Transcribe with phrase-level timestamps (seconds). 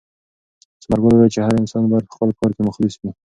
[0.83, 3.09] ثمرګل وویل چې هر انسان باید په خپل کار کې مخلص وي.